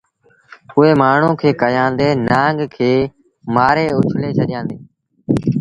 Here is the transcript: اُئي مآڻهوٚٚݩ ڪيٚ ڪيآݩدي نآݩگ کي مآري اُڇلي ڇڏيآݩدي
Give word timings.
اُئي 0.75 0.91
مآڻهوٚٚݩ 1.01 1.39
ڪيٚ 1.41 1.59
ڪيآݩدي 1.61 2.09
نآݩگ 2.29 2.57
کي 2.75 2.91
مآري 3.55 3.85
اُڇلي 3.97 4.29
ڇڏيآݩدي 4.37 4.77